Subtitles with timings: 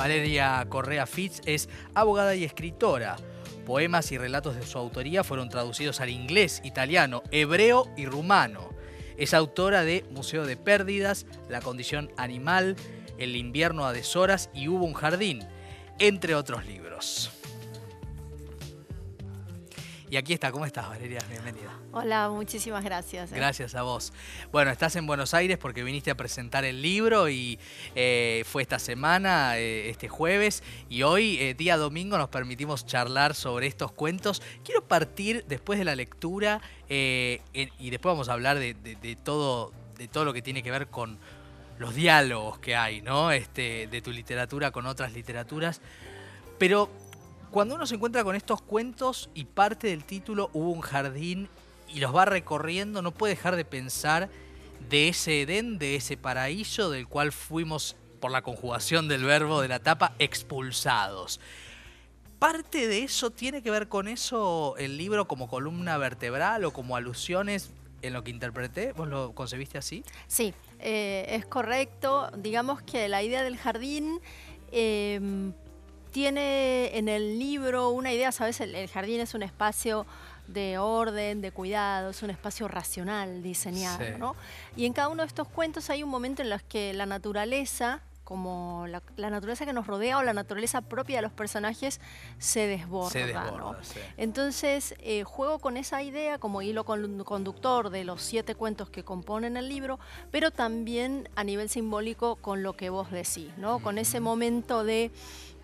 [0.00, 3.16] Valeria Correa Fitz es abogada y escritora.
[3.66, 8.70] Poemas y relatos de su autoría fueron traducidos al inglés, italiano, hebreo y rumano.
[9.18, 12.76] Es autora de Museo de Pérdidas, La condición animal,
[13.18, 15.46] El invierno a deshoras y Hubo un jardín,
[15.98, 17.39] entre otros libros.
[20.10, 21.20] Y aquí está, ¿cómo estás Valeria?
[21.28, 21.70] Bienvenida.
[21.92, 23.30] Hola, muchísimas gracias.
[23.30, 23.36] ¿eh?
[23.36, 24.12] Gracias a vos.
[24.50, 27.60] Bueno, estás en Buenos Aires porque viniste a presentar el libro y
[27.94, 33.68] eh, fue esta semana, eh, este jueves, y hoy, día domingo, nos permitimos charlar sobre
[33.68, 34.42] estos cuentos.
[34.64, 40.24] Quiero partir después de la lectura y después vamos a hablar de, todo, de todo
[40.24, 41.20] lo que tiene que ver con
[41.78, 43.30] los diálogos que hay, ¿no?
[43.30, 45.80] Este, de tu literatura con otras literaturas.
[46.58, 46.90] Pero
[47.50, 51.48] cuando uno se encuentra con estos cuentos y parte del título hubo un jardín
[51.88, 54.28] y los va recorriendo, no puede dejar de pensar
[54.88, 59.68] de ese Edén, de ese paraíso del cual fuimos, por la conjugación del verbo de
[59.68, 61.40] la tapa, expulsados.
[62.38, 66.96] ¿Parte de eso tiene que ver con eso el libro como columna vertebral o como
[66.96, 67.70] alusiones
[68.02, 68.92] en lo que interpreté?
[68.92, 70.04] ¿Vos lo concebiste así?
[70.26, 72.30] Sí, eh, es correcto.
[72.36, 74.20] Digamos que la idea del jardín
[74.72, 75.52] em,
[76.10, 80.06] tiene en el libro una idea, sabes, el, jardín es un espacio
[80.48, 84.36] de orden, de cuidado, es un espacio racional diseñado, ¿no?
[84.76, 88.02] Y en cada uno de estos cuentos hay un momento en los que la naturaleza,
[88.30, 92.00] como la, naturaleza que nos rodea o la naturaleza propia de los personajes
[92.38, 93.50] se desborda.
[93.50, 93.74] ¿no?
[94.16, 99.56] Entonces, eh, juego con esa idea como hilo conductor de los siete cuentos que componen
[99.56, 99.98] el libro,
[100.30, 103.80] pero también a nivel simbólico con lo que vos decís, ¿no?
[103.80, 105.10] Con ese momento de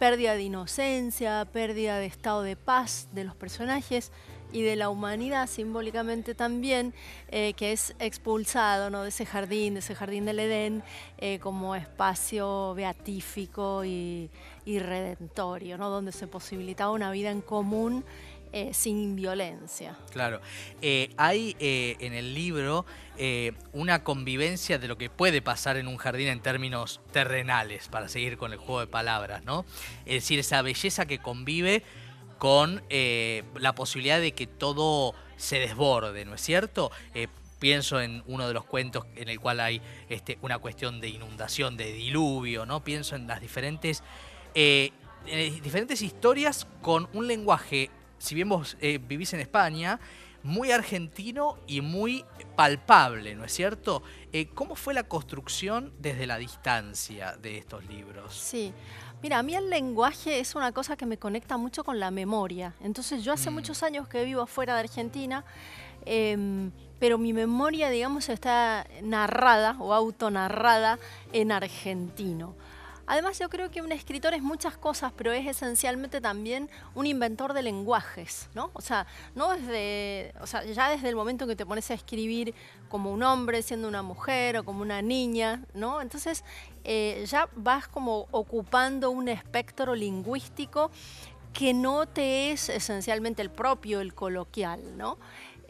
[0.00, 4.10] pérdida de inocencia, pérdida de estado de paz de los personajes
[4.50, 6.94] y de la humanidad simbólicamente también,
[7.28, 9.02] eh, que es expulsado ¿no?
[9.02, 10.82] de ese jardín, de ese jardín del Edén,
[11.18, 14.30] eh, como espacio beatífico y,
[14.64, 15.90] y redentorio, ¿no?
[15.90, 18.02] donde se posibilitaba una vida en común
[18.52, 19.96] eh, sin violencia.
[20.10, 20.40] Claro.
[20.82, 22.84] Eh, hay eh, en el libro
[23.74, 28.38] una convivencia de lo que puede pasar en un jardín en términos terrenales, para seguir
[28.38, 29.66] con el juego de palabras, ¿no?
[30.06, 31.82] Es decir, esa belleza que convive
[32.38, 36.90] con la posibilidad de que todo se desborde, ¿no es cierto?
[37.58, 41.76] pienso en uno de los cuentos en el cual hay este, una cuestión de inundación,
[41.76, 42.82] de diluvio, ¿no?
[42.82, 44.02] Pienso en las diferentes,
[45.62, 49.98] diferentes historias con un lenguaje si bien vos eh, vivís en España,
[50.42, 54.02] muy argentino y muy palpable, ¿no es cierto?
[54.32, 58.34] Eh, ¿Cómo fue la construcción desde la distancia de estos libros?
[58.34, 58.72] Sí,
[59.22, 62.74] mira, a mí el lenguaje es una cosa que me conecta mucho con la memoria.
[62.80, 63.54] Entonces yo hace mm.
[63.54, 65.44] muchos años que vivo fuera de Argentina,
[66.04, 70.98] em, pero mi memoria, digamos, está narrada o autonarrada
[71.32, 72.54] en argentino.
[73.10, 77.54] Además, yo creo que un escritor es muchas cosas, pero es esencialmente también un inventor
[77.54, 78.70] de lenguajes, ¿no?
[78.72, 79.04] O sea,
[79.34, 82.54] no desde, o sea, ya desde el momento en que te pones a escribir
[82.88, 86.00] como un hombre siendo una mujer o como una niña, ¿no?
[86.00, 86.44] Entonces,
[86.84, 90.92] eh, ya vas como ocupando un espectro lingüístico
[91.52, 95.18] que no te es esencialmente el propio, el coloquial, ¿no?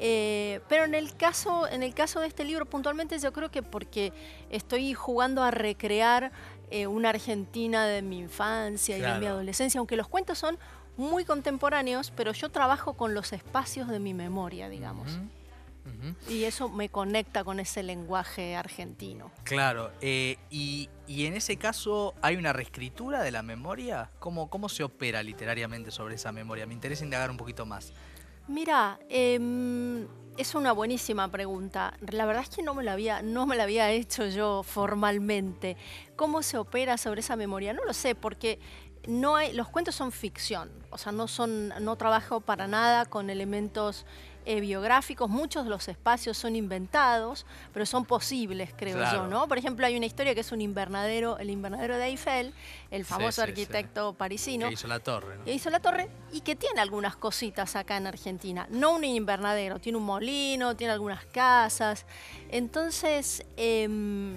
[0.00, 3.64] Eh, pero en el, caso, en el caso de este libro puntualmente yo creo que
[3.64, 4.12] porque
[4.48, 6.30] estoy jugando a recrear
[6.70, 10.58] eh, una Argentina de mi infancia y de mi adolescencia, aunque los cuentos son
[10.96, 15.18] muy contemporáneos, pero yo trabajo con los espacios de mi memoria, digamos.
[16.28, 19.30] Y eso me conecta con ese lenguaje argentino.
[19.44, 24.10] Claro, eh, y, en ese caso hay una reescritura de la memoria.
[24.18, 26.66] ¿Cómo, ¿Cómo se opera literariamente sobre esa memoria?
[26.66, 27.92] Me interesa indagar un poquito más.
[28.48, 30.06] Mira, em,
[30.38, 31.92] es una buenísima pregunta.
[32.00, 35.76] La verdad es que no me la había, no me la había hecho yo formalmente.
[36.16, 37.74] ¿Cómo se opera sobre esa memoria?
[37.74, 38.58] No lo sé, porque
[39.06, 43.30] no hay, los cuentos son ficción, o sea, no son, no trabajo para nada con
[43.30, 44.06] elementos
[44.48, 47.44] eh, biográficos, muchos de los espacios son inventados,
[47.74, 49.46] pero son posibles, creo yo, ¿no?
[49.46, 52.54] Por ejemplo, hay una historia que es un invernadero, el invernadero de Eiffel,
[52.90, 54.68] el famoso arquitecto parisino.
[54.68, 55.36] Que hizo la torre.
[55.44, 58.66] Que hizo la torre y que tiene algunas cositas acá en Argentina.
[58.70, 62.06] No un invernadero, tiene un molino, tiene algunas casas.
[62.48, 64.34] Entonces, em,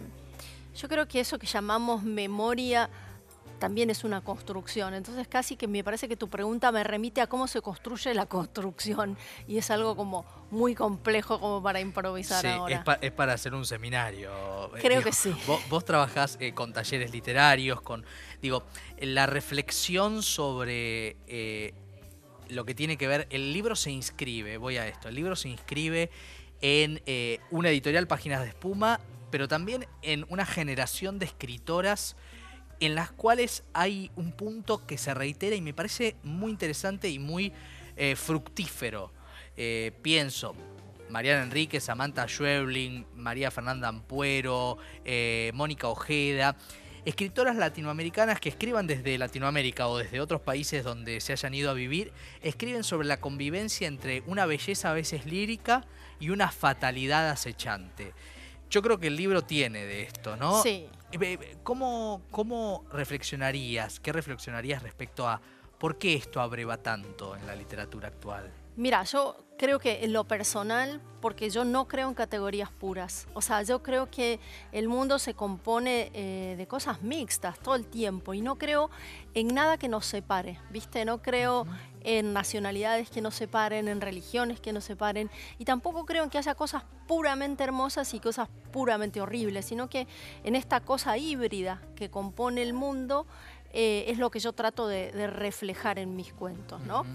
[0.76, 2.90] yo creo que eso que llamamos memoria
[3.62, 4.96] también es una construcción.
[4.96, 8.26] Entonces casi que me parece que tu pregunta me remite a cómo se construye la
[8.26, 9.16] construcción
[9.48, 12.84] y es algo como muy complejo como para improvisar ahora.
[12.88, 14.32] Es, es para hacer un seminario.
[14.76, 15.32] Eh, Creo que sí.
[15.70, 18.04] Vos, trabajás eh, con talleres literarios, con,
[18.42, 18.64] digo,
[19.00, 21.76] la reflexión sobre eh,
[22.50, 25.50] lo que tiene que ver, el libro se inscribe, voy a esto, el libro se
[25.50, 26.10] inscribe
[26.62, 27.00] en
[27.52, 29.00] una editorial Páginas de Espuma,
[29.30, 32.16] pero también en una generación de escritoras
[32.82, 37.20] en las cuales hay un punto que se reitera y me parece muy interesante y
[37.20, 37.54] muy
[37.96, 39.12] eh, fructífero.
[39.56, 40.56] Eh, pienso,
[41.10, 46.58] Mariana Enrique, Samantha Schwebling, María Fernanda Ampuero, eh, Mónica Ojeda,
[47.06, 51.74] escritoras latinoamericanas que escriban desde Latinoamérica o desde otros países donde se hayan ido a
[51.74, 52.12] vivir,
[52.42, 55.86] escriben sobre la convivencia entre una belleza a veces lírica
[56.20, 58.14] y una fatalidad acechante.
[58.72, 60.64] Yo creo que el libro tiene de esto, ¿no?
[60.64, 60.88] Sí.
[61.62, 65.42] ¿Cómo, ¿Cómo reflexionarías, qué reflexionarías respecto a
[65.78, 68.50] por qué esto abreva tanto en la literatura actual?
[68.78, 73.28] Mira, yo creo que en lo personal, porque yo no creo en categorías puras.
[73.34, 74.40] O sea, yo creo que
[74.72, 78.90] el mundo se compone eh, de cosas mixtas todo el tiempo y no creo
[79.34, 81.04] en nada que nos separe, ¿viste?
[81.04, 81.68] No creo
[82.04, 86.38] en nacionalidades que nos separen, en religiones que nos separen y tampoco creo en que
[86.38, 90.08] haya cosas puramente hermosas y cosas puramente horribles, sino que
[90.44, 93.26] en esta cosa híbrida que compone el mundo
[93.74, 97.06] eh, es lo que yo trato de, reflejar en mis cuentos, ¿no?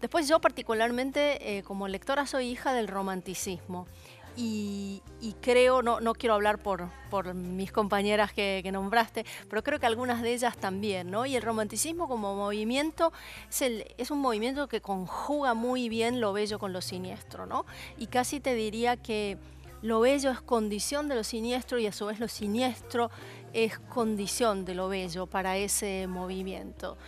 [0.00, 3.86] Después yo particularmente eh, como lectora soy hija del romanticismo
[4.36, 5.02] y,
[5.40, 10.22] creo, no, no quiero hablar por, por mis compañeras que, nombraste, pero creo que algunas
[10.22, 11.26] de ellas también, ¿no?
[11.26, 13.12] Y el romanticismo como movimiento
[13.48, 17.66] es, el, es un movimiento que conjuga muy bien lo bello con lo siniestro, ¿no?
[17.98, 19.38] Y casi te diría que
[19.82, 23.10] lo bello es condición de lo siniestro y a su vez lo siniestro
[23.52, 26.98] es condición de lo bello para ese movimiento.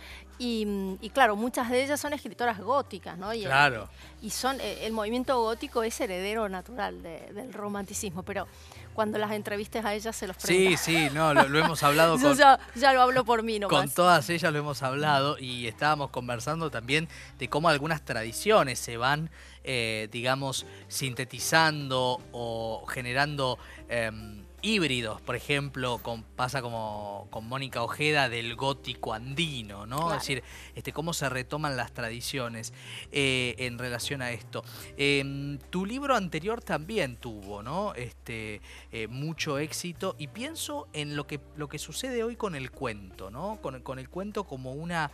[0.45, 3.33] Y, claro, muchas de ellas son escritoras góticas, ¿no?
[3.33, 3.87] Y claro.
[4.21, 8.45] y son, eh, el movimiento gótico es heredero natural del romanticismo, pero
[8.93, 10.77] cuando las entrevistes a ellas se los pregunto.
[10.77, 12.35] Sí, sí, no, lo, hemos hablado con...
[12.35, 13.79] ya, ya, lo hablo por mí nomás.
[13.79, 17.07] Con todas ellas lo hemos hablado y estábamos conversando también
[17.39, 19.29] de cómo algunas tradiciones se van,
[19.63, 23.57] eh, digamos, sintetizando o generando...
[23.87, 30.11] Em, híbridos, por ejemplo, con, pasa como con Mónica Ojeda del gótico andino, ¿no?
[30.13, 30.43] Es decir,
[30.73, 32.73] este, cómo se retoman las tradiciones
[33.11, 34.63] eh, en relación a esto.
[34.97, 37.93] Em, tu libro anterior también tuvo, ¿no?
[37.93, 38.61] Este,
[38.91, 43.29] eh, mucho éxito y pienso en lo que, lo que sucede hoy con el cuento,
[43.29, 43.59] ¿no?
[43.61, 45.11] Con, con el cuento como una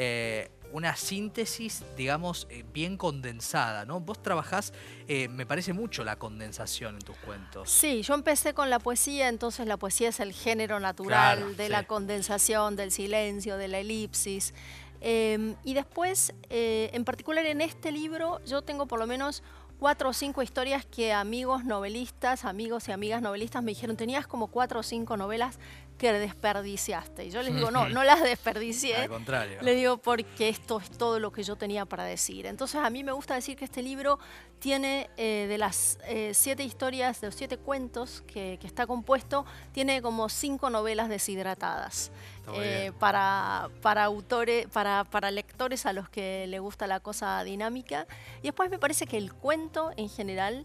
[0.00, 3.98] eh, una síntesis, digamos, eh, bien condensada, ¿no?
[4.00, 4.72] Vos trabajás,
[5.08, 7.68] eh, me parece mucho la condensación en tus cuentos.
[7.68, 11.82] Sí, yo empecé con la poesía, entonces la poesía es el género natural de la
[11.82, 14.54] condensación, del silencio, de la elipsis.
[15.00, 19.42] Y después, en particular en este libro, yo tengo por lo menos
[19.78, 24.48] cuatro o cinco historias que amigos novelistas, amigos y amigas novelistas me dijeron, tenías como
[24.48, 25.58] cuatro o cinco novelas
[25.98, 27.26] que desperdiciaste.
[27.26, 28.96] Y yo les digo, no, no las desperdicié.
[28.96, 29.58] Al contrario.
[29.60, 32.46] Le digo, porque esto es todo lo que yo tenía para decir.
[32.46, 34.18] Entonces, a mí me gusta decir que este libro
[34.60, 40.00] tiene, eh, de las eh, siete historias, de los siete cuentos que, está compuesto, tiene
[40.00, 42.10] como cinco novelas deshidratadas.
[42.54, 48.06] Eh, para, para autores, para, para lectores a los que le gusta la cosa dinámica.
[48.38, 50.64] Y después me parece que el cuento en general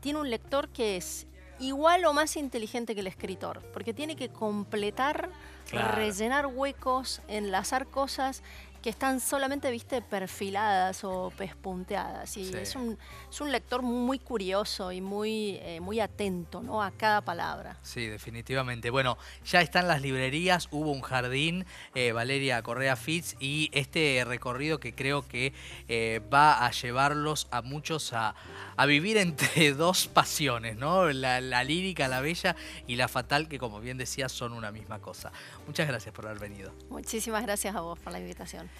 [0.00, 1.26] tiene un lector que es
[1.58, 5.30] igual o más inteligente que el escritor, porque tiene que completar,
[5.72, 8.42] rellenar huecos, enlazar cosas
[8.82, 12.36] que están solamente, viste, perfiladas o pespunteadas.
[12.36, 12.98] Y es, un,
[13.30, 16.82] es un lector muy curioso y muy, eh, muy atento ¿no?
[16.82, 17.78] a cada palabra.
[17.82, 18.90] Sí, definitivamente.
[18.90, 24.80] Bueno, ya están las librerías, hubo un jardín, eh, Valeria Correa Fitz, y este recorrido
[24.80, 25.52] que creo que
[25.88, 28.34] eh, va a llevarlos a muchos a,
[28.76, 31.10] a vivir entre dos pasiones, ¿no?
[31.10, 35.00] La, la lírica, la bella y la fatal, que como bien decías, son una misma
[35.00, 35.32] cosa.
[35.66, 36.72] Muchas gracias por haber venido.
[36.88, 38.68] Muchísimas gracias a vos por la invitación.